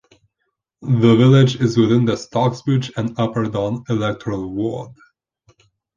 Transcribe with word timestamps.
The 0.81 1.15
village 1.15 1.57
is 1.61 1.77
within 1.77 2.05
the 2.05 2.13
Stocksbridge 2.13 2.91
and 2.97 3.13
Upper 3.19 3.43
Don 3.47 3.83
electoral 3.87 4.49
ward. 4.49 4.93